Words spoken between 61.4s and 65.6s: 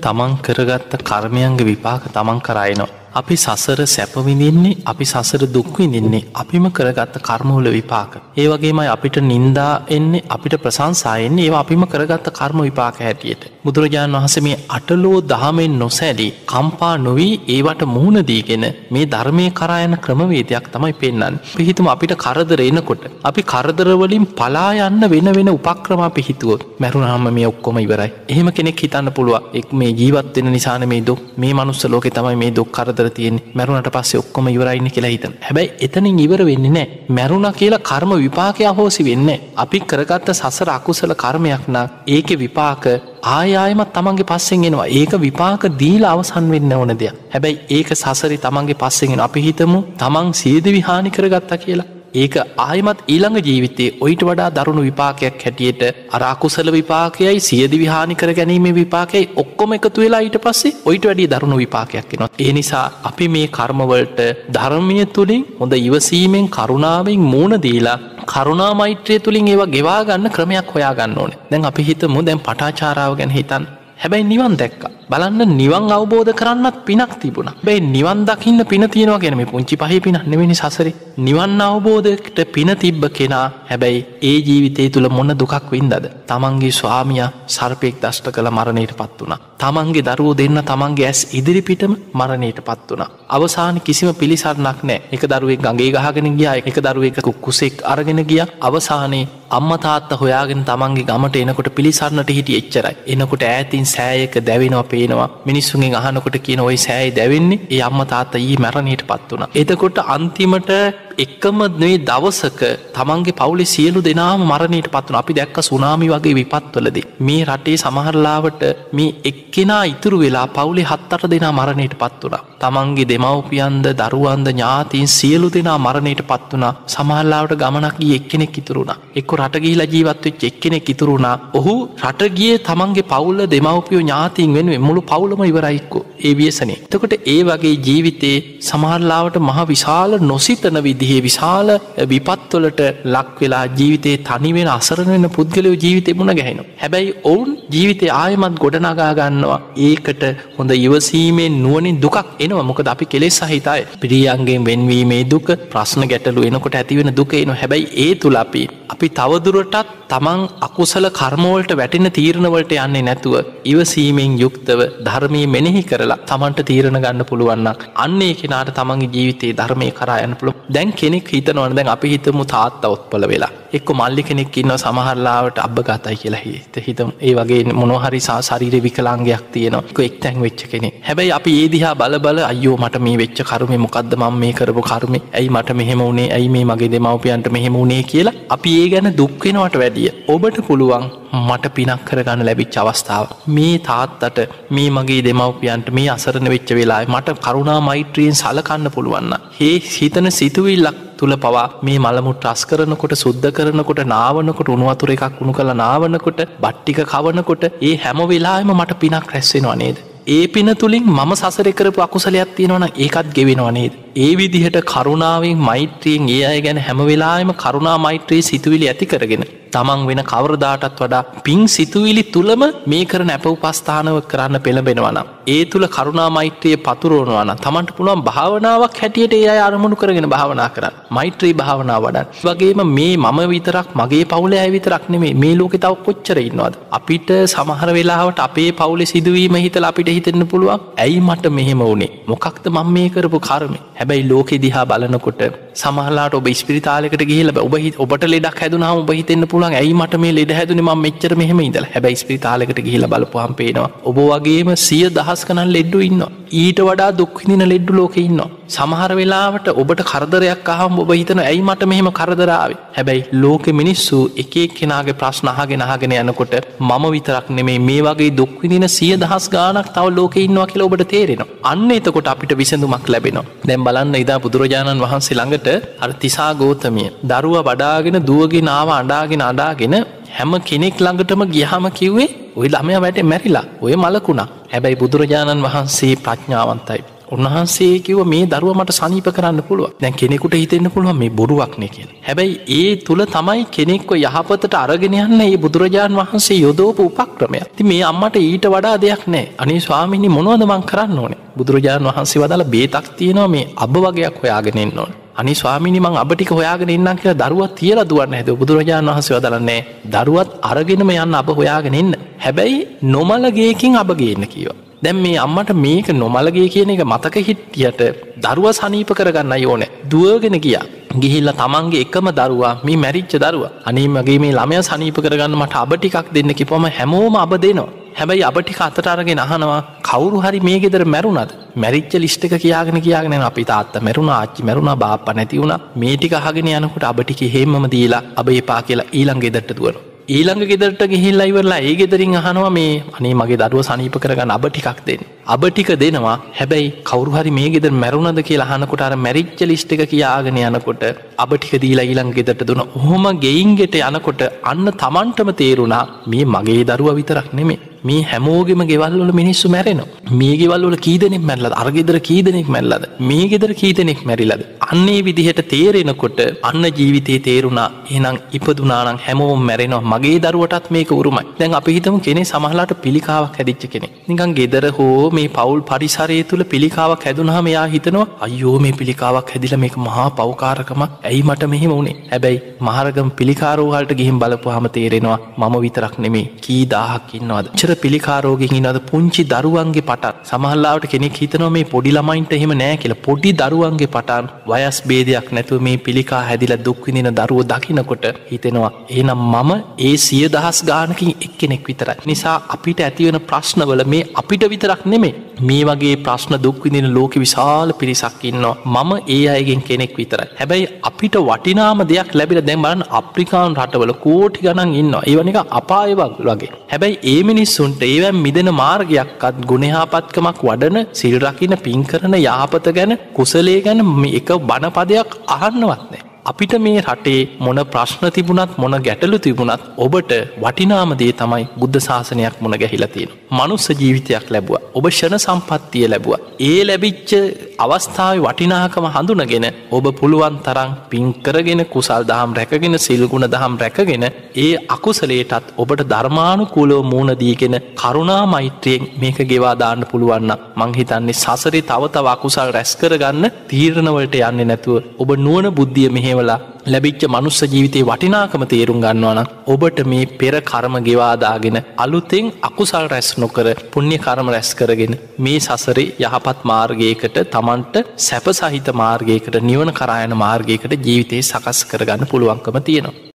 විපාකයක් එෙනවා. ඒ නිසා අපි මේ කර්මවලට ධර්මය තුළින්